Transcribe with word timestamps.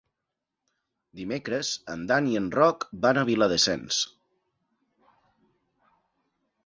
Dimecres 1.19 1.69
en 1.95 2.07
Dan 2.11 2.29
i 2.31 2.33
en 2.41 2.47
Roc 2.57 2.87
van 3.05 3.21
a 3.21 3.25
Viladasens. 3.29 4.03